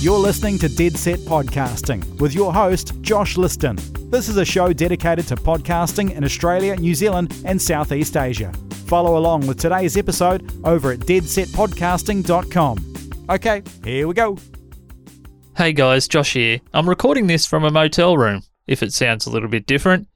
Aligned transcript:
You're 0.00 0.18
listening 0.18 0.58
to 0.60 0.68
Dead 0.70 0.96
Set 0.96 1.18
Podcasting 1.18 2.18
with 2.22 2.34
your 2.34 2.54
host, 2.54 2.98
Josh 3.02 3.36
Liston. 3.36 3.76
This 4.10 4.30
is 4.30 4.38
a 4.38 4.46
show 4.46 4.72
dedicated 4.72 5.28
to 5.28 5.36
podcasting 5.36 6.12
in 6.12 6.24
Australia, 6.24 6.74
New 6.76 6.94
Zealand, 6.94 7.36
and 7.44 7.60
Southeast 7.60 8.16
Asia. 8.16 8.50
Follow 8.86 9.18
along 9.18 9.46
with 9.46 9.58
today's 9.58 9.98
episode 9.98 10.50
over 10.64 10.92
at 10.92 11.00
deadsetpodcasting.com. 11.00 13.26
Okay, 13.28 13.62
here 13.84 14.08
we 14.08 14.14
go. 14.14 14.38
Hey 15.58 15.74
guys, 15.74 16.08
Josh 16.08 16.32
here. 16.32 16.62
I'm 16.72 16.88
recording 16.88 17.26
this 17.26 17.44
from 17.44 17.64
a 17.64 17.70
motel 17.70 18.16
room, 18.16 18.42
if 18.66 18.82
it 18.82 18.94
sounds 18.94 19.26
a 19.26 19.30
little 19.30 19.50
bit 19.50 19.66
different. 19.66 20.08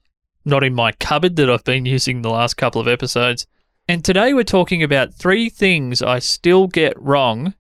Not 0.47 0.65
in 0.65 0.75
my 0.75 0.93
cupboard 0.93 1.37
that 1.37 1.51
I've 1.51 1.63
been 1.63 1.85
using 1.85 2.23
the 2.23 2.31
last 2.31 2.55
couple 2.55 2.81
of 2.81 2.89
episodes. 2.89 3.47
And 3.87 4.03
today 4.03 4.33
we're 4.33 4.45
talking 4.45 4.83
about 4.83 5.13
three 5.13 5.51
things 5.51 6.01
I 6.01 6.21
still 6.21 6.69
get 6.69 6.99
wrong 6.99 7.53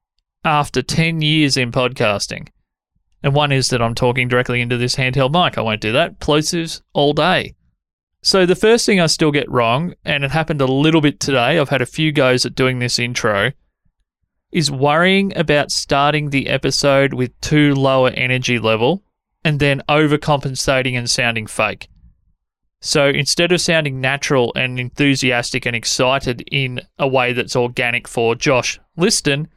after 0.44 0.82
10 0.82 1.22
years 1.22 1.56
in 1.56 1.72
podcasting. 1.72 2.48
And 3.22 3.34
one 3.34 3.52
is 3.52 3.70
that 3.70 3.80
I'm 3.80 3.94
talking 3.94 4.28
directly 4.28 4.60
into 4.60 4.76
this 4.76 4.96
handheld 4.96 5.32
mic. 5.32 5.56
I 5.56 5.62
won't 5.62 5.80
do 5.80 5.92
that. 5.92 6.20
Plosives 6.20 6.82
all 6.92 7.14
day. 7.14 7.54
So 8.22 8.46
the 8.46 8.54
first 8.54 8.86
thing 8.86 9.00
I 9.00 9.06
still 9.06 9.30
get 9.30 9.50
wrong, 9.50 9.94
and 10.04 10.24
it 10.24 10.30
happened 10.30 10.60
a 10.60 10.66
little 10.66 11.00
bit 11.00 11.20
today, 11.20 11.58
I've 11.58 11.68
had 11.68 11.82
a 11.82 11.86
few 11.86 12.12
goes 12.12 12.46
at 12.46 12.54
doing 12.54 12.78
this 12.78 12.98
intro, 12.98 13.52
is 14.52 14.70
worrying 14.70 15.36
about 15.36 15.70
starting 15.70 16.30
the 16.30 16.48
episode 16.48 17.12
with 17.12 17.38
too 17.40 17.74
lower 17.74 18.10
energy 18.10 18.58
level 18.58 19.02
and 19.44 19.60
then 19.60 19.82
overcompensating 19.88 20.96
and 20.96 21.10
sounding 21.10 21.46
fake. 21.46 21.88
So 22.80 23.08
instead 23.08 23.50
of 23.52 23.60
sounding 23.60 24.00
natural 24.00 24.52
and 24.54 24.78
enthusiastic 24.78 25.66
and 25.66 25.74
excited 25.74 26.44
in 26.52 26.80
a 26.98 27.08
way 27.08 27.32
that's 27.32 27.56
organic 27.56 28.06
for 28.06 28.34
Josh 28.34 28.78
Liston, 28.96 29.48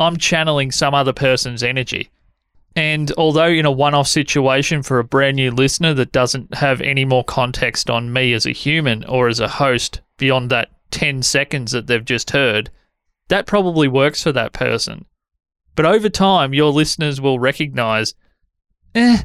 I'm 0.00 0.16
channeling 0.16 0.72
some 0.72 0.94
other 0.94 1.12
person's 1.12 1.62
energy. 1.62 2.10
And 2.74 3.12
although 3.18 3.48
in 3.48 3.66
a 3.66 3.70
one 3.70 3.94
off 3.94 4.08
situation 4.08 4.82
for 4.82 4.98
a 4.98 5.04
brand 5.04 5.36
new 5.36 5.50
listener 5.50 5.94
that 5.94 6.12
doesn't 6.12 6.54
have 6.54 6.80
any 6.80 7.04
more 7.04 7.22
context 7.24 7.90
on 7.90 8.12
me 8.12 8.32
as 8.32 8.46
a 8.46 8.52
human 8.52 9.04
or 9.04 9.28
as 9.28 9.38
a 9.38 9.48
host 9.48 10.00
beyond 10.16 10.50
that 10.50 10.70
10 10.90 11.22
seconds 11.22 11.72
that 11.72 11.86
they've 11.86 12.04
just 12.04 12.30
heard, 12.30 12.70
that 13.28 13.46
probably 13.46 13.86
works 13.86 14.22
for 14.22 14.32
that 14.32 14.52
person. 14.52 15.04
But 15.76 15.86
over 15.86 16.08
time, 16.08 16.54
your 16.54 16.72
listeners 16.72 17.20
will 17.20 17.38
recognize, 17.38 18.14
eh, 18.94 19.22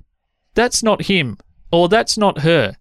that's 0.53 0.83
not 0.83 1.03
him 1.03 1.37
or 1.71 1.89
that's 1.89 2.17
not 2.17 2.41
her 2.41 2.75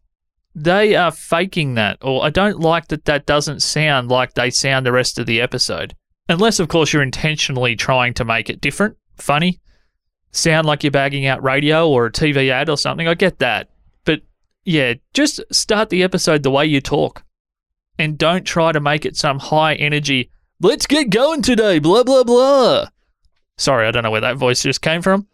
they 0.55 0.95
are 0.95 1.11
faking 1.11 1.75
that, 1.75 1.99
or 2.01 2.25
I 2.25 2.31
don't 2.31 2.61
like 2.61 2.89
that 2.89 3.07
that 3.07 3.27
doesn't 3.27 3.61
sound 3.61 4.09
like 4.09 4.35
they 4.35 4.51
sound 4.51 4.87
the 4.87 4.93
rest 4.93 5.19
of 5.19 5.27
the 5.27 5.41
episode. 5.41 5.97
Unless, 6.29 6.59
of 6.59 6.69
course, 6.69 6.93
you're 6.93 7.03
intentionally 7.03 7.77
trying 7.77 8.15
to 8.15 8.25
make 8.25 8.49
it 8.49 8.61
different, 8.61 8.97
funny, 9.17 9.61
sound 10.31 10.67
like 10.67 10.83
you're 10.83 10.91
bagging 10.91 11.27
out 11.27 11.43
radio 11.43 11.89
or 11.89 12.07
a 12.07 12.13
TV 12.13 12.51
ad 12.51 12.69
or 12.69 12.79
something. 12.79 13.07
I 13.07 13.15
get 13.15 13.39
that. 13.39 13.71
But 14.05 14.23
yeah, 14.65 14.95
just 15.13 15.41
start 15.51 15.91
the 15.91 16.03
episode 16.03 16.43
the 16.43 16.51
way 16.51 16.67
you 16.67 16.81
talk. 16.81 17.25
And 17.99 18.19
don't 18.19 18.45
try 18.45 18.73
to 18.73 18.81
make 18.81 19.05
it 19.05 19.17
some 19.17 19.39
high 19.39 19.75
energy, 19.75 20.31
let's 20.61 20.87
get 20.87 21.11
going 21.11 21.43
today, 21.43 21.79
blah, 21.79 22.03
blah, 22.03 22.25
blah. 22.25 22.89
Sorry, 23.57 23.87
I 23.87 23.93
don't 23.93 24.03
know 24.03 24.11
where 24.11 24.21
that 24.23 24.37
voice 24.37 24.63
just 24.63 24.83
came 24.83 25.03
from. 25.03 25.29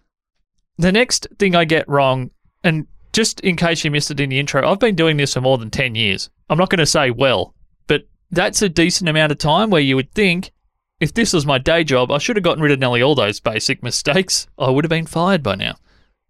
The 0.76 0.92
next 0.92 1.28
thing 1.38 1.54
I 1.54 1.64
get 1.64 1.88
wrong, 1.88 2.30
and 2.62 2.86
just 3.12 3.40
in 3.40 3.56
case 3.56 3.84
you 3.84 3.90
missed 3.90 4.10
it 4.10 4.20
in 4.20 4.28
the 4.28 4.38
intro, 4.38 4.68
I've 4.68 4.78
been 4.78 4.94
doing 4.94 5.16
this 5.16 5.34
for 5.34 5.40
more 5.40 5.56
than 5.56 5.70
10 5.70 5.94
years. 5.94 6.28
I'm 6.50 6.58
not 6.58 6.68
going 6.68 6.78
to 6.78 6.86
say 6.86 7.10
well, 7.10 7.54
but 7.86 8.06
that's 8.30 8.60
a 8.60 8.68
decent 8.68 9.08
amount 9.08 9.32
of 9.32 9.38
time 9.38 9.70
where 9.70 9.80
you 9.80 9.96
would 9.96 10.12
think 10.12 10.52
if 11.00 11.14
this 11.14 11.32
was 11.32 11.46
my 11.46 11.58
day 11.58 11.82
job, 11.82 12.12
I 12.12 12.18
should 12.18 12.36
have 12.36 12.44
gotten 12.44 12.62
rid 12.62 12.72
of 12.72 12.78
nearly 12.78 13.02
all 13.02 13.14
those 13.14 13.40
basic 13.40 13.82
mistakes. 13.82 14.46
I 14.58 14.70
would 14.70 14.84
have 14.84 14.90
been 14.90 15.06
fired 15.06 15.42
by 15.42 15.56
now. 15.56 15.76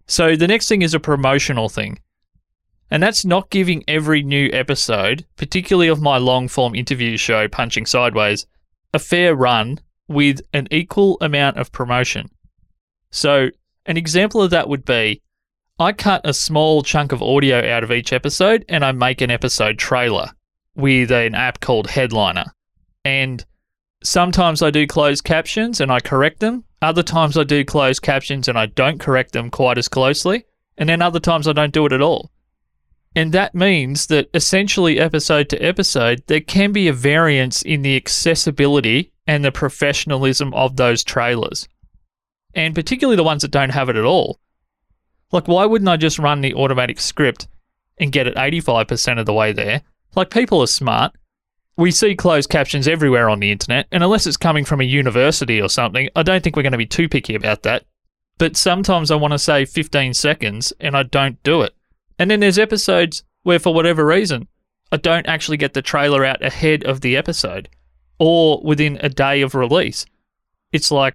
So 0.06 0.36
the 0.36 0.48
next 0.48 0.68
thing 0.68 0.82
is 0.82 0.94
a 0.94 1.00
promotional 1.00 1.68
thing. 1.68 1.98
And 2.90 3.02
that's 3.02 3.24
not 3.24 3.50
giving 3.50 3.84
every 3.86 4.22
new 4.22 4.48
episode, 4.52 5.24
particularly 5.36 5.88
of 5.88 6.00
my 6.00 6.18
long 6.18 6.48
form 6.48 6.74
interview 6.74 7.16
show, 7.16 7.48
Punching 7.48 7.86
Sideways, 7.86 8.46
a 8.94 8.98
fair 8.98 9.34
run 9.34 9.78
with 10.08 10.40
an 10.52 10.66
equal 10.70 11.16
amount 11.20 11.56
of 11.56 11.70
promotion. 11.70 12.28
So, 13.12 13.50
an 13.86 13.96
example 13.96 14.42
of 14.42 14.50
that 14.50 14.68
would 14.68 14.84
be 14.84 15.22
I 15.78 15.92
cut 15.92 16.20
a 16.24 16.34
small 16.34 16.82
chunk 16.82 17.12
of 17.12 17.22
audio 17.22 17.58
out 17.72 17.84
of 17.84 17.90
each 17.92 18.12
episode 18.12 18.64
and 18.68 18.84
I 18.84 18.92
make 18.92 19.20
an 19.20 19.30
episode 19.30 19.78
trailer 19.78 20.30
with 20.74 21.10
an 21.10 21.34
app 21.34 21.60
called 21.60 21.88
Headliner. 21.88 22.46
And 23.04 23.44
sometimes 24.02 24.62
I 24.62 24.70
do 24.70 24.86
closed 24.86 25.24
captions 25.24 25.80
and 25.80 25.90
I 25.90 26.00
correct 26.00 26.40
them. 26.40 26.64
Other 26.82 27.02
times 27.02 27.36
I 27.36 27.44
do 27.44 27.64
closed 27.64 28.02
captions 28.02 28.48
and 28.48 28.58
I 28.58 28.66
don't 28.66 28.98
correct 28.98 29.32
them 29.32 29.50
quite 29.50 29.78
as 29.78 29.88
closely. 29.88 30.44
And 30.78 30.88
then 30.88 31.02
other 31.02 31.20
times 31.20 31.46
I 31.46 31.52
don't 31.52 31.74
do 31.74 31.86
it 31.86 31.92
at 31.92 32.00
all. 32.00 32.30
And 33.14 33.32
that 33.32 33.54
means 33.54 34.06
that 34.06 34.30
essentially, 34.34 35.00
episode 35.00 35.48
to 35.48 35.58
episode, 35.58 36.22
there 36.28 36.40
can 36.40 36.72
be 36.72 36.86
a 36.86 36.92
variance 36.92 37.60
in 37.62 37.82
the 37.82 37.96
accessibility 37.96 39.12
and 39.26 39.44
the 39.44 39.52
professionalism 39.52 40.54
of 40.54 40.76
those 40.76 41.02
trailers. 41.02 41.68
And 42.54 42.74
particularly 42.74 43.16
the 43.16 43.24
ones 43.24 43.42
that 43.42 43.50
don't 43.50 43.70
have 43.70 43.88
it 43.88 43.96
at 43.96 44.04
all. 44.04 44.40
Like, 45.32 45.48
why 45.48 45.66
wouldn't 45.66 45.88
I 45.88 45.96
just 45.96 46.18
run 46.18 46.40
the 46.40 46.54
automatic 46.54 47.00
script 47.00 47.48
and 47.98 48.12
get 48.12 48.26
it 48.26 48.36
85% 48.36 49.20
of 49.20 49.26
the 49.26 49.34
way 49.34 49.52
there? 49.52 49.82
Like, 50.14 50.30
people 50.30 50.60
are 50.60 50.66
smart. 50.66 51.12
We 51.76 51.90
see 51.90 52.14
closed 52.14 52.50
captions 52.50 52.86
everywhere 52.86 53.30
on 53.30 53.40
the 53.40 53.50
internet, 53.50 53.86
and 53.90 54.02
unless 54.02 54.26
it's 54.26 54.36
coming 54.36 54.64
from 54.64 54.80
a 54.80 54.84
university 54.84 55.60
or 55.60 55.68
something, 55.68 56.08
I 56.14 56.22
don't 56.22 56.42
think 56.42 56.56
we're 56.56 56.62
going 56.62 56.72
to 56.72 56.78
be 56.78 56.86
too 56.86 57.08
picky 57.08 57.34
about 57.34 57.62
that. 57.62 57.84
But 58.38 58.56
sometimes 58.56 59.10
I 59.10 59.16
want 59.16 59.32
to 59.32 59.38
say 59.38 59.64
15 59.64 60.14
seconds 60.14 60.72
and 60.80 60.96
I 60.96 61.02
don't 61.02 61.42
do 61.42 61.60
it. 61.60 61.74
And 62.18 62.30
then 62.30 62.40
there's 62.40 62.58
episodes 62.58 63.22
where, 63.42 63.58
for 63.58 63.74
whatever 63.74 64.04
reason, 64.06 64.48
I 64.90 64.96
don't 64.96 65.26
actually 65.26 65.58
get 65.58 65.74
the 65.74 65.82
trailer 65.82 66.24
out 66.24 66.42
ahead 66.42 66.84
of 66.84 67.02
the 67.02 67.16
episode 67.16 67.68
or 68.18 68.60
within 68.62 68.98
a 69.02 69.08
day 69.08 69.42
of 69.42 69.54
release. 69.54 70.06
It's 70.72 70.90
like, 70.90 71.14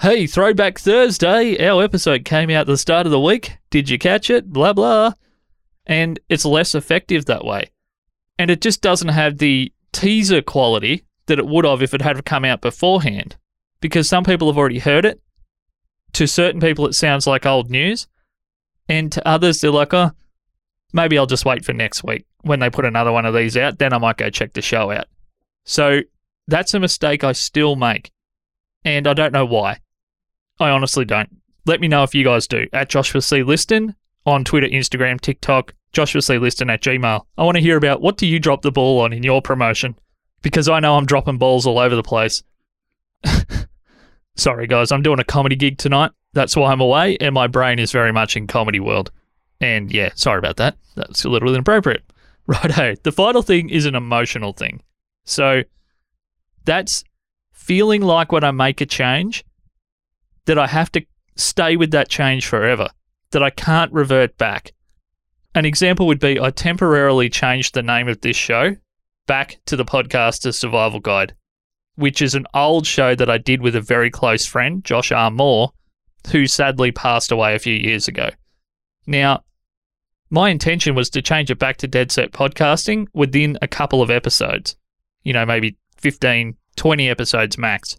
Hey, 0.00 0.26
Throwback 0.26 0.78
Thursday, 0.78 1.66
our 1.66 1.82
episode 1.82 2.24
came 2.24 2.50
out 2.50 2.66
the 2.66 2.76
start 2.76 3.06
of 3.06 3.12
the 3.12 3.20
week. 3.20 3.56
Did 3.70 3.88
you 3.88 3.98
catch 3.98 4.28
it? 4.28 4.52
Blah, 4.52 4.74
blah. 4.74 5.14
And 5.86 6.20
it's 6.28 6.44
less 6.44 6.74
effective 6.74 7.24
that 7.24 7.44
way. 7.44 7.70
And 8.38 8.50
it 8.50 8.60
just 8.60 8.82
doesn't 8.82 9.08
have 9.08 9.38
the 9.38 9.72
teaser 9.92 10.42
quality 10.42 11.04
that 11.26 11.38
it 11.38 11.46
would 11.46 11.64
have 11.64 11.82
if 11.82 11.94
it 11.94 12.02
had 12.02 12.24
come 12.24 12.44
out 12.44 12.60
beforehand. 12.60 13.36
Because 13.80 14.08
some 14.08 14.24
people 14.24 14.48
have 14.48 14.58
already 14.58 14.78
heard 14.78 15.04
it. 15.04 15.20
To 16.14 16.26
certain 16.26 16.60
people, 16.60 16.86
it 16.86 16.94
sounds 16.94 17.26
like 17.26 17.44
old 17.44 17.70
news. 17.70 18.06
And 18.88 19.10
to 19.12 19.26
others, 19.26 19.60
they're 19.60 19.70
like, 19.70 19.92
oh, 19.92 20.12
maybe 20.92 21.18
I'll 21.18 21.26
just 21.26 21.44
wait 21.44 21.64
for 21.64 21.72
next 21.72 22.04
week. 22.04 22.24
When 22.42 22.60
they 22.60 22.70
put 22.70 22.84
another 22.84 23.12
one 23.12 23.26
of 23.26 23.34
these 23.34 23.56
out, 23.56 23.78
then 23.78 23.92
I 23.92 23.98
might 23.98 24.16
go 24.16 24.30
check 24.30 24.52
the 24.52 24.62
show 24.62 24.90
out. 24.90 25.06
So 25.64 26.00
that's 26.46 26.74
a 26.74 26.80
mistake 26.80 27.24
I 27.24 27.32
still 27.32 27.76
make. 27.76 28.12
And 28.84 29.06
I 29.06 29.14
don't 29.14 29.32
know 29.32 29.44
why. 29.44 29.80
I 30.60 30.70
honestly 30.70 31.04
don't. 31.04 31.28
Let 31.66 31.80
me 31.80 31.88
know 31.88 32.04
if 32.04 32.14
you 32.14 32.24
guys 32.24 32.46
do. 32.46 32.66
At 32.72 32.88
Joshua 32.88 33.20
C. 33.20 33.42
Liston 33.42 33.96
on 34.24 34.44
Twitter, 34.44 34.68
Instagram, 34.68 35.20
TikTok, 35.20 35.74
Joshua 35.92 36.22
C. 36.22 36.38
Liston 36.38 36.70
at 36.70 36.82
Gmail. 36.82 37.22
I 37.38 37.44
want 37.44 37.56
to 37.56 37.62
hear 37.62 37.76
about 37.76 38.00
what 38.00 38.16
do 38.16 38.26
you 38.26 38.38
drop 38.38 38.62
the 38.62 38.72
ball 38.72 39.00
on 39.00 39.12
in 39.12 39.22
your 39.22 39.40
promotion? 39.40 39.96
Because 40.42 40.68
I 40.68 40.80
know 40.80 40.96
I'm 40.96 41.06
dropping 41.06 41.38
balls 41.38 41.66
all 41.66 41.78
over 41.78 41.96
the 41.96 42.02
place. 42.02 42.42
Sorry, 44.36 44.66
guys, 44.66 44.92
I'm 44.92 45.02
doing 45.02 45.18
a 45.18 45.24
comedy 45.24 45.56
gig 45.56 45.78
tonight. 45.78 46.12
That's 46.34 46.54
why 46.54 46.70
I'm 46.70 46.82
away, 46.82 47.16
and 47.18 47.34
my 47.34 47.46
brain 47.46 47.78
is 47.78 47.90
very 47.90 48.12
much 48.12 48.36
in 48.36 48.46
comedy 48.46 48.80
world. 48.80 49.10
And 49.60 49.90
yeah, 49.90 50.10
sorry 50.14 50.38
about 50.38 50.58
that. 50.58 50.76
That's 50.94 51.24
a 51.24 51.30
little 51.30 51.48
inappropriate. 51.48 52.04
Righto. 52.46 52.94
The 53.02 53.12
final 53.12 53.40
thing 53.40 53.70
is 53.70 53.86
an 53.86 53.94
emotional 53.94 54.52
thing. 54.52 54.82
So 55.24 55.62
that's 56.66 57.02
feeling 57.52 58.02
like 58.02 58.32
when 58.32 58.44
I 58.44 58.50
make 58.50 58.82
a 58.82 58.86
change, 58.86 59.44
that 60.44 60.58
I 60.58 60.66
have 60.66 60.92
to 60.92 61.04
stay 61.36 61.76
with 61.76 61.90
that 61.92 62.08
change 62.08 62.46
forever, 62.46 62.90
that 63.30 63.42
I 63.42 63.50
can't 63.50 63.92
revert 63.92 64.36
back. 64.38 64.72
An 65.56 65.64
example 65.64 66.06
would 66.06 66.20
be 66.20 66.38
I 66.38 66.50
temporarily 66.50 67.30
changed 67.30 67.72
the 67.72 67.82
name 67.82 68.08
of 68.08 68.20
this 68.20 68.36
show 68.36 68.76
back 69.26 69.58
to 69.64 69.74
the 69.74 69.86
Podcaster 69.86 70.52
Survival 70.52 71.00
Guide, 71.00 71.34
which 71.94 72.20
is 72.20 72.34
an 72.34 72.46
old 72.52 72.86
show 72.86 73.14
that 73.14 73.30
I 73.30 73.38
did 73.38 73.62
with 73.62 73.74
a 73.74 73.80
very 73.80 74.10
close 74.10 74.44
friend, 74.44 74.84
Josh 74.84 75.10
R. 75.10 75.30
Moore, 75.30 75.72
who 76.30 76.46
sadly 76.46 76.92
passed 76.92 77.32
away 77.32 77.54
a 77.54 77.58
few 77.58 77.72
years 77.72 78.06
ago. 78.06 78.28
Now, 79.06 79.44
my 80.28 80.50
intention 80.50 80.94
was 80.94 81.08
to 81.10 81.22
change 81.22 81.50
it 81.50 81.58
back 81.58 81.78
to 81.78 81.88
Dead 81.88 82.12
Set 82.12 82.32
Podcasting 82.32 83.06
within 83.14 83.56
a 83.62 83.68
couple 83.68 84.02
of 84.02 84.10
episodes, 84.10 84.76
you 85.22 85.32
know, 85.32 85.46
maybe 85.46 85.78
15, 85.96 86.54
20 86.76 87.08
episodes 87.08 87.56
max. 87.56 87.96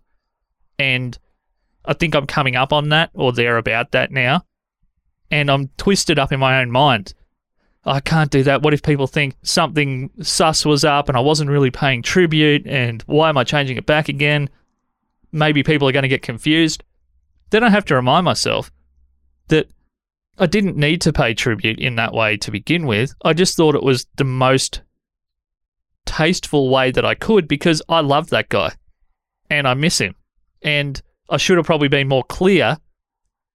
And 0.78 1.18
I 1.86 1.94
think 1.94 2.14
I'm 2.14 2.28
coming 2.28 2.56
up 2.56 2.72
on 2.72 2.90
that 2.90 3.10
or 3.16 3.34
there 3.34 3.58
about 3.58 3.94
that 3.94 4.12
now. 4.12 4.44
And 5.32 5.50
I'm 5.50 5.72
twisted 5.78 6.20
up 6.20 6.32
in 6.32 6.40
my 6.40 6.62
own 6.62 6.70
mind. 6.70 7.16
I 7.86 8.00
can't 8.02 8.32
do 8.32 8.44
that. 8.44 8.62
What 8.62 8.74
if 8.74 8.84
people 8.84 9.08
think 9.08 9.36
something 9.44 10.10
sus 10.22 10.66
was 10.66 10.84
up 10.84 11.08
and 11.08 11.18
I 11.18 11.22
wasn't 11.22 11.50
really 11.50 11.72
paying 11.72 12.02
tribute? 12.02 12.68
And 12.68 13.02
why 13.04 13.30
am 13.30 13.38
I 13.38 13.44
changing 13.44 13.78
it 13.78 13.86
back 13.86 14.10
again? 14.10 14.50
Maybe 15.32 15.64
people 15.64 15.88
are 15.88 15.94
going 15.94 16.04
to 16.04 16.10
get 16.10 16.22
confused. 16.22 16.84
then 17.50 17.64
I 17.64 17.70
have 17.70 17.86
to 17.86 17.96
remind 17.96 18.26
myself 18.26 18.72
that 19.48 19.70
I 20.38 20.46
didn't 20.46 20.76
need 20.76 21.02
to 21.02 21.14
pay 21.14 21.34
tribute 21.34 21.80
in 21.80 21.96
that 21.96 22.14
way 22.14 22.38
to 22.38 22.52
begin 22.52 22.86
with. 22.86 23.14
I 23.24 23.34
just 23.34 23.56
thought 23.56 23.76
it 23.76 23.84
was 23.84 24.06
the 24.18 24.26
most 24.26 24.82
tasteful 26.06 26.70
way 26.70 26.92
that 26.92 27.06
I 27.06 27.16
could 27.16 27.48
because 27.48 27.82
I 27.88 28.02
love 28.02 28.30
that 28.30 28.50
guy 28.50 28.74
and 29.50 29.68
I 29.68 29.74
miss 29.74 30.00
him. 30.00 30.16
And 30.62 31.02
I 31.30 31.38
should 31.38 31.58
have 31.58 31.66
probably 31.66 31.88
been 31.88 32.08
more 32.08 32.24
clear 32.24 32.78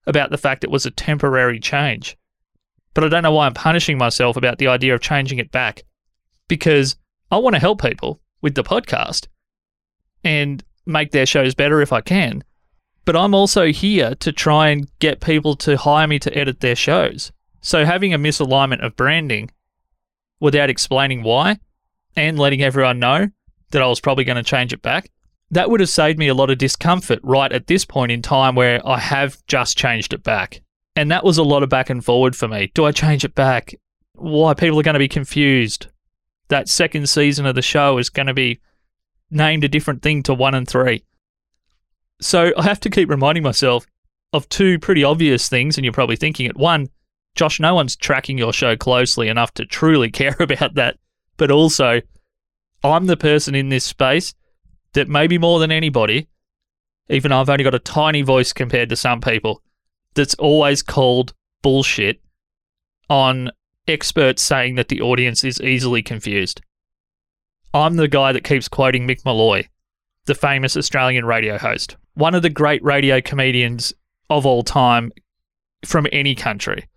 about 0.07 0.31
the 0.31 0.39
fact 0.39 0.65
it 0.65 0.71
was 0.71 0.87
a 0.87 0.91
temporary 0.91 1.61
change. 1.61 2.17
But 2.95 3.05
I 3.05 3.09
don't 3.09 3.23
know 3.23 3.33
why 3.33 3.47
I'm 3.47 3.55
punishing 3.55 3.99
myself 3.99 4.37
about 4.37 4.59
the 4.59 4.69
idea 4.69 4.95
of 4.95 5.01
changing 5.01 5.39
it 5.39 5.51
back 5.51 5.83
because 6.49 6.97
I 7.31 7.39
want 7.39 7.55
to 7.55 7.61
help 7.61 7.81
people 7.81 8.21
with 8.43 8.55
the 8.55 8.63
podcast 8.63 9.29
and 10.25 10.63
make 10.85 11.13
their 11.13 11.27
shows 11.27 11.55
better 11.55 11.81
if 11.81 11.93
I 11.93 12.01
can. 12.01 12.45
But 13.05 13.17
I'm 13.17 13.35
also 13.35 13.67
here 13.73 14.15
to 14.17 14.33
try 14.33 14.69
and 14.69 14.89
get 14.99 15.21
people 15.21 15.57
to 15.57 15.77
hire 15.77 16.07
me 16.07 16.19
to 16.21 16.37
edit 16.37 16.61
their 16.61 16.77
shows. 16.77 17.33
So 17.61 17.85
having 17.85 18.13
a 18.13 18.19
misalignment 18.19 18.85
of 18.85 18.97
branding 18.97 19.51
without 20.41 20.71
explaining 20.71 21.23
why 21.23 21.59
and 22.17 22.39
letting 22.39 22.63
everyone 22.63 22.99
know 22.99 23.29
that 23.71 23.83
I 23.83 23.87
was 23.87 24.01
probably 24.01 24.25
going 24.25 24.37
to 24.37 24.43
change 24.43 24.73
it 24.73 24.83
back, 24.83 25.11
that 25.51 25.71
would 25.71 25.81
have 25.81 25.89
saved 25.89 26.19
me 26.19 26.29
a 26.29 26.35
lot 26.35 26.51
of 26.51 26.59
discomfort 26.59 27.21
right 27.23 27.53
at 27.53 27.67
this 27.67 27.85
point 27.85 28.13
in 28.13 28.23
time 28.23 28.55
where 28.55 28.87
I 28.87 28.99
have 28.99 29.39
just 29.47 29.77
changed 29.77 30.13
it 30.13 30.23
back. 30.23 30.63
And 30.95 31.11
that 31.11 31.25
was 31.25 31.39
a 31.39 31.43
lot 31.43 31.63
of 31.63 31.69
back 31.69 31.91
and 31.91 32.05
forward 32.05 32.37
for 32.37 32.49
me. 32.49 32.71
Do 32.75 32.85
I 32.85 32.93
change 32.93 33.25
it 33.25 33.35
back? 33.35 33.75
Why 34.15 34.55
people 34.55 34.79
are 34.79 34.83
going 34.83 34.95
to 34.95 34.99
be 34.99 35.09
confused. 35.09 35.87
That 36.49 36.69
second 36.69 37.09
season 37.09 37.47
of 37.47 37.55
the 37.55 37.63
show 37.63 37.99
is 37.99 38.11
going 38.11 38.27
to 38.27 38.35
be 38.35 38.61
named 39.31 39.65
a 39.65 39.69
different 39.69 40.03
thing 40.03 40.23
to 40.25 40.35
one 40.35 40.55
and 40.55 40.69
three. 40.69 41.05
So 42.21 42.53
I 42.57 42.63
have 42.63 42.81
to 42.81 42.91
keep 42.91 43.09
reminding 43.09 43.43
myself 43.43 43.87
of 44.33 44.49
two 44.49 44.79
pretty 44.79 45.03
obvious 45.03 45.49
things, 45.49 45.77
and 45.77 45.85
you're 45.85 45.93
probably 45.93 46.17
thinking 46.17 46.47
it. 46.47 46.57
One, 46.57 46.89
Josh, 47.35 47.59
no 47.59 47.75
one's 47.75 47.97
tracking 47.97 48.39
your 48.39 48.53
show 48.53 48.77
closely 48.77 49.29
enough 49.29 49.53
to 49.55 49.67
truly 49.67 50.11
care 50.13 50.37
about 50.39 50.75
that. 50.75 50.99
But 51.37 51.51
also, 51.51 52.03
I'm 52.85 53.07
the 53.07 53.17
person 53.17 53.55
in 53.55 53.71
this 53.71 53.85
space 53.85 54.35
that 54.93 55.09
maybe 55.09 55.39
more 55.39 55.59
than 55.59 55.73
anybody, 55.73 56.29
even 57.09 57.31
though 57.31 57.41
I've 57.41 57.49
only 57.49 57.65
got 57.65 57.75
a 57.75 57.79
tiny 57.79 58.23
voice 58.23 58.53
compared 58.53 58.91
to 58.91 58.97
some 58.97 59.21
people, 59.21 59.63
that's 60.15 60.35
always 60.35 60.83
called 60.83 61.33
bullshit 61.63 62.21
on 63.09 63.51
experts 63.89 64.43
saying 64.43 64.77
that 64.77 64.89
the 64.89 65.01
audience 65.01 65.45
is 65.45 65.61
easily 65.61 66.03
confused. 66.03 66.61
I'm 67.75 67.97
the 67.97 68.09
guy 68.09 68.33
that 68.33 68.45
keeps 68.45 68.69
quoting 68.69 69.07
Mick 69.07 69.25
Molloy, 69.25 69.65
the 70.27 70.35
famous 70.35 70.77
Australian 70.77 71.25
radio 71.25 71.59
host, 71.59 71.97
one 72.15 72.35
of 72.35 72.43
the 72.43 72.51
great 72.51 72.83
radio 72.85 73.21
comedians 73.21 73.93
of 74.29 74.45
all 74.45 74.63
time 74.63 75.13
from 75.85 76.07
any 76.13 76.35
country. 76.35 76.89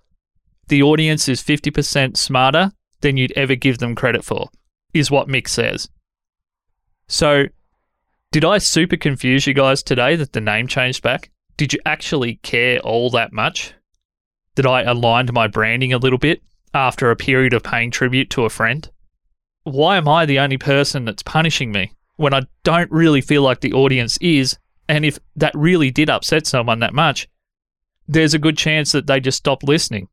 The 0.68 0.84
audience 0.84 1.30
is 1.30 1.42
50% 1.42 2.18
smarter 2.18 2.72
than 3.02 3.18
you'd 3.18 3.34
ever 3.34 3.56
give 3.56 3.78
them 3.78 3.96
credit 3.96 4.24
for, 4.24 4.50
is 4.94 5.12
what 5.12 5.28
Mick 5.28 5.48
says. 5.48 5.90
So, 7.08 7.46
did 8.32 8.44
I 8.44 8.58
super 8.58 8.98
confuse 8.98 9.48
you 9.48 9.54
guys 9.54 9.84
today 9.84 10.16
that 10.16 10.34
the 10.34 10.42
name 10.42 10.68
changed 10.68 11.04
back? 11.04 11.30
Did 11.58 11.74
you 11.74 11.80
actually 11.86 12.36
care 12.38 12.80
all 12.80 13.10
that 13.12 13.32
much? 13.32 13.74
That 14.56 14.66
I 14.66 14.84
aligned 14.84 15.34
my 15.34 15.48
branding 15.48 15.94
a 15.94 15.98
little 15.98 16.20
bit 16.20 16.42
after 16.74 17.12
a 17.12 17.16
period 17.16 17.54
of 17.54 17.64
paying 17.64 17.92
tribute 17.92 18.30
to 18.32 18.46
a 18.46 18.50
friend? 18.50 18.90
Why 19.64 19.98
am 19.98 20.08
I 20.08 20.26
the 20.26 20.40
only 20.40 20.58
person 20.58 21.06
that's 21.06 21.24
punishing 21.24 21.72
me 21.72 21.94
when 22.18 22.34
I 22.34 22.44
don't 22.64 22.92
really 22.92 23.22
feel 23.22 23.42
like 23.42 23.62
the 23.62 23.74
audience 23.74 24.18
is 24.22 24.58
and 24.88 25.04
if 25.06 25.18
that 25.36 25.56
really 25.56 25.92
did 25.92 26.10
upset 26.10 26.46
someone 26.46 26.80
that 26.80 26.94
much, 26.94 27.28
there's 28.08 28.34
a 28.34 28.40
good 28.40 28.58
chance 28.58 28.92
that 28.92 29.08
they 29.08 29.20
just 29.20 29.40
stopped 29.40 29.64
listening. 29.64 30.08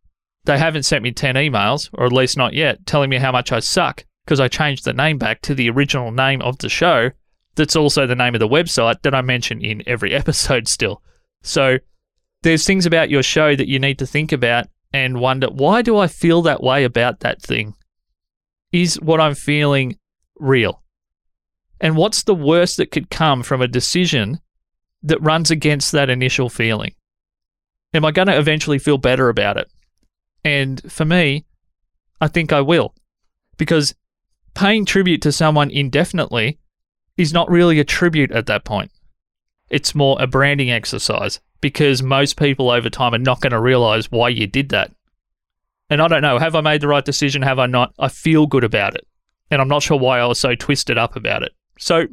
They 0.44 0.58
haven't 0.58 0.84
sent 0.84 1.02
me 1.02 1.12
10 1.12 1.34
emails, 1.34 1.90
or 1.92 2.06
at 2.06 2.12
least 2.12 2.36
not 2.36 2.54
yet, 2.54 2.84
telling 2.86 3.10
me 3.10 3.18
how 3.18 3.32
much 3.32 3.52
I 3.52 3.60
suck 3.60 4.04
because 4.24 4.40
I 4.40 4.48
changed 4.48 4.84
the 4.84 4.92
name 4.92 5.18
back 5.18 5.42
to 5.42 5.54
the 5.54 5.68
original 5.68 6.10
name 6.10 6.40
of 6.42 6.58
the 6.58 6.68
show. 6.68 7.10
That's 7.54 7.76
also 7.76 8.06
the 8.06 8.16
name 8.16 8.34
of 8.34 8.40
the 8.40 8.48
website 8.48 9.02
that 9.02 9.14
I 9.14 9.20
mention 9.20 9.60
in 9.60 9.82
every 9.86 10.14
episode 10.14 10.68
still. 10.68 11.02
So 11.42 11.78
there's 12.42 12.66
things 12.66 12.86
about 12.86 13.10
your 13.10 13.22
show 13.22 13.54
that 13.54 13.68
you 13.68 13.78
need 13.78 13.98
to 13.98 14.06
think 14.06 14.32
about 14.32 14.66
and 14.92 15.20
wonder 15.20 15.48
why 15.48 15.82
do 15.82 15.96
I 15.96 16.06
feel 16.06 16.42
that 16.42 16.62
way 16.62 16.84
about 16.84 17.20
that 17.20 17.42
thing? 17.42 17.74
Is 18.72 19.00
what 19.00 19.20
I'm 19.20 19.34
feeling 19.34 19.98
real? 20.38 20.82
And 21.80 21.96
what's 21.96 22.22
the 22.22 22.34
worst 22.34 22.76
that 22.76 22.90
could 22.90 23.10
come 23.10 23.42
from 23.42 23.60
a 23.60 23.68
decision 23.68 24.40
that 25.02 25.22
runs 25.22 25.50
against 25.50 25.92
that 25.92 26.10
initial 26.10 26.48
feeling? 26.48 26.94
Am 27.92 28.04
I 28.04 28.12
going 28.12 28.28
to 28.28 28.38
eventually 28.38 28.78
feel 28.78 28.98
better 28.98 29.28
about 29.28 29.56
it? 29.56 29.70
And 30.44 30.80
for 30.90 31.04
me, 31.04 31.44
I 32.20 32.28
think 32.28 32.52
I 32.52 32.60
will. 32.60 32.94
Because 33.56 33.94
paying 34.54 34.84
tribute 34.84 35.22
to 35.22 35.32
someone 35.32 35.70
indefinitely 35.70 36.58
is 37.16 37.32
not 37.32 37.50
really 37.50 37.78
a 37.78 37.84
tribute 37.84 38.30
at 38.30 38.46
that 38.46 38.64
point. 38.64 38.90
It's 39.72 39.94
more 39.94 40.18
a 40.20 40.26
branding 40.26 40.70
exercise 40.70 41.40
because 41.62 42.02
most 42.02 42.36
people 42.36 42.70
over 42.70 42.90
time 42.90 43.14
are 43.14 43.18
not 43.18 43.40
going 43.40 43.52
to 43.52 43.58
realize 43.58 44.10
why 44.12 44.28
you 44.28 44.46
did 44.46 44.68
that. 44.68 44.92
And 45.88 46.02
I 46.02 46.08
don't 46.08 46.20
know, 46.20 46.38
have 46.38 46.54
I 46.54 46.60
made 46.60 46.82
the 46.82 46.88
right 46.88 47.04
decision? 47.04 47.40
Have 47.40 47.58
I 47.58 47.64
not? 47.66 47.94
I 47.98 48.08
feel 48.08 48.46
good 48.46 48.64
about 48.64 48.94
it. 48.94 49.06
And 49.50 49.62
I'm 49.62 49.68
not 49.68 49.82
sure 49.82 49.98
why 49.98 50.20
I 50.20 50.26
was 50.26 50.38
so 50.38 50.54
twisted 50.54 50.98
up 50.98 51.16
about 51.16 51.42
it. 51.42 51.52
So 51.78 52.04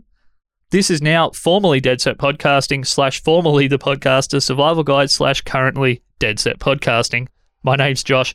this 0.69 0.89
is 0.89 1.01
now 1.01 1.31
formally 1.31 1.81
Dead 1.81 1.99
Set 1.99 2.17
Podcasting 2.17 2.87
slash 2.87 3.21
formerly 3.21 3.67
the 3.67 3.77
podcaster 3.77 4.41
survival 4.41 4.83
guide 4.83 5.11
slash 5.11 5.41
currently 5.41 6.01
Dead 6.17 6.39
Set 6.39 6.59
Podcasting. 6.59 7.27
My 7.63 7.75
name's 7.75 8.03
Josh. 8.03 8.33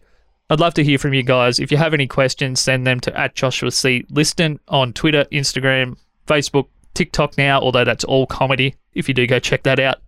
I'd 0.51 0.61
love 0.61 0.75
to 0.75 0.85
hear 0.85 0.99
from 0.99 1.15
you 1.15 1.23
guys. 1.23 1.59
If 1.59 1.73
you 1.73 1.79
have 1.79 1.95
any 1.95 2.07
questions, 2.07 2.61
send 2.61 2.87
them 2.87 3.01
to 3.01 3.19
at 3.19 3.35
Joshua 3.35 3.71
C. 3.71 4.05
Liston 4.11 4.61
on 4.69 4.93
Twitter, 4.93 5.25
Instagram, 5.33 5.97
Facebook, 6.27 6.67
TikTok 6.95 7.37
now, 7.37 7.61
although 7.61 7.85
that's 7.85 8.05
all 8.05 8.27
comedy. 8.27 8.75
If 8.95 9.09
you 9.09 9.15
do, 9.15 9.27
go 9.27 9.39
check 9.39 9.63
that 9.65 9.81
out. 9.81 9.99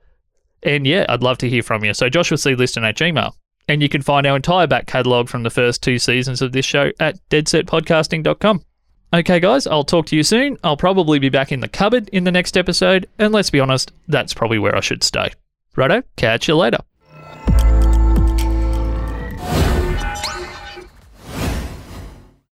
And 0.63 0.87
yeah, 0.87 1.07
I'd 1.09 1.23
love 1.23 1.39
to 1.39 1.49
hear 1.49 1.63
from 1.63 1.85
you. 1.85 1.95
So 1.95 2.09
Joshua 2.09 2.39
C. 2.39 2.55
Liston 2.55 2.85
at 2.85 2.97
Gmail. 2.97 3.33
And 3.69 3.83
you 3.83 3.89
can 3.89 4.03
find 4.03 4.27
our 4.27 4.37
entire 4.37 4.67
back 4.67 4.87
catalogue 4.87 5.29
from 5.29 5.43
the 5.43 5.51
first 5.51 5.83
two 5.83 5.99
seasons 5.99 6.41
of 6.41 6.53
this 6.53 6.65
show 6.65 6.93
at 7.01 7.19
deadsetpodcasting.com. 7.31 8.63
Okay, 9.13 9.41
guys, 9.41 9.67
I'll 9.67 9.85
talk 9.85 10.07
to 10.07 10.17
you 10.17 10.23
soon. 10.23 10.57
I'll 10.63 10.77
probably 10.77 11.19
be 11.19 11.29
back 11.29 11.53
in 11.53 11.61
the 11.61 11.69
cupboard 11.69 12.09
in 12.11 12.25
the 12.25 12.33
next 12.33 12.57
episode, 12.57 13.09
and 13.19 13.33
let's 13.33 13.51
be 13.51 13.61
honest, 13.61 13.93
that's 14.09 14.35
probably 14.35 14.59
where 14.59 14.75
I 14.75 14.81
should 14.81 15.03
stay. 15.03 15.33
Righto, 15.77 16.03
catch 16.17 16.49
you 16.49 16.57
later. 16.57 16.79